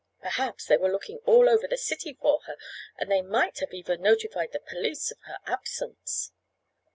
[0.19, 2.57] Perhaps they were looking all over the city for her
[2.97, 6.31] and they might have even notified the police of her absence.